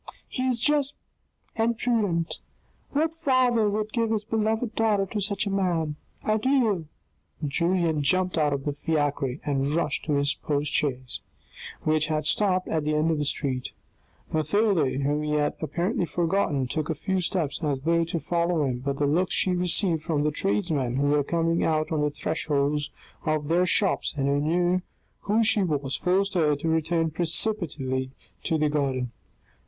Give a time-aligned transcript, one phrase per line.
[0.27, 0.95] He is just
[1.55, 2.39] and prudent.
[2.95, 5.95] VVhat father would give his beloved daughter to such a man?
[6.25, 6.87] Adieu!"
[7.47, 11.19] Julien jumped out of the fiacre and rushed to his postchaise,
[11.83, 13.73] which had stopped at the end of the street
[14.33, 18.79] Mathilde, whom he had apparently forgotten, took a few steps as though to follow him,
[18.79, 22.89] but the looks she received from the tradesmen, who were coming out on the thresholds
[23.23, 24.81] of their shops, and who knew
[25.19, 28.09] who she was, forced her to return precipitately
[28.41, 29.11] to the garden.